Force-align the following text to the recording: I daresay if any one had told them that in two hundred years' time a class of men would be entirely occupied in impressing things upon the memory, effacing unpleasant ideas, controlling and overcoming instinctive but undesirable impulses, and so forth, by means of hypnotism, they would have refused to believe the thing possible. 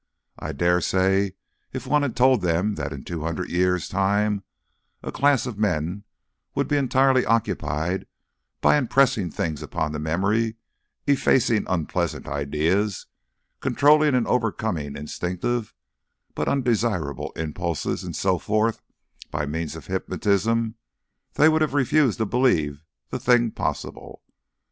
I 0.39 0.51
daresay 0.51 1.35
if 1.73 1.85
any 1.85 1.91
one 1.91 2.01
had 2.01 2.15
told 2.15 2.41
them 2.41 2.73
that 2.73 2.91
in 2.91 3.03
two 3.03 3.21
hundred 3.21 3.51
years' 3.51 3.87
time 3.87 4.43
a 5.03 5.11
class 5.11 5.45
of 5.45 5.59
men 5.59 6.05
would 6.55 6.67
be 6.67 6.75
entirely 6.75 7.23
occupied 7.23 8.07
in 8.63 8.71
impressing 8.73 9.29
things 9.29 9.61
upon 9.61 9.91
the 9.91 9.99
memory, 9.99 10.55
effacing 11.05 11.65
unpleasant 11.67 12.27
ideas, 12.27 13.05
controlling 13.59 14.15
and 14.15 14.25
overcoming 14.25 14.97
instinctive 14.97 15.75
but 16.33 16.47
undesirable 16.47 17.31
impulses, 17.35 18.03
and 18.03 18.15
so 18.15 18.39
forth, 18.39 18.81
by 19.29 19.45
means 19.45 19.75
of 19.75 19.85
hypnotism, 19.85 20.73
they 21.35 21.47
would 21.47 21.61
have 21.61 21.75
refused 21.75 22.17
to 22.17 22.25
believe 22.25 22.83
the 23.11 23.19
thing 23.19 23.51
possible. 23.51 24.23